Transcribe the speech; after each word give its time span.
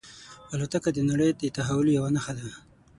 الوتکه 0.53 0.89
د 0.93 0.99
نړۍ 1.09 1.29
د 1.35 1.41
تحول 1.55 1.87
یوه 1.97 2.09
نښه 2.15 2.33
ده. 2.37 2.45